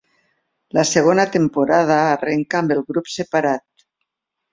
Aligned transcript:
La 0.77 0.83
segona 0.91 1.25
temporada 1.35 1.97
arrenca 2.13 2.61
amb 2.61 2.73
el 2.77 2.81
grup 2.89 3.13
separat. 3.17 3.87